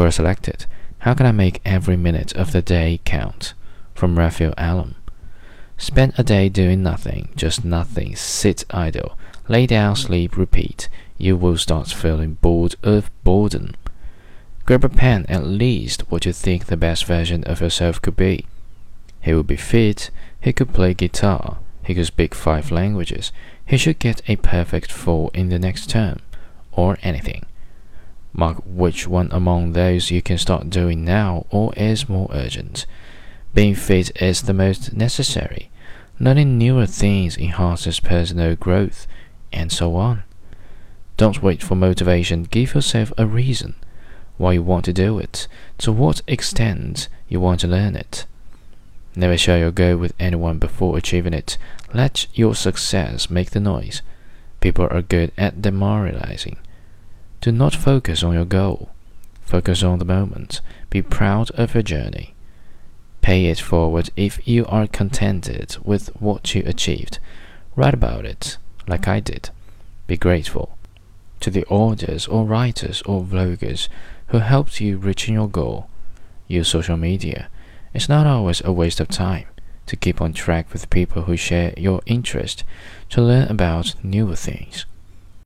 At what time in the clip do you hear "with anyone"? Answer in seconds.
49.96-50.58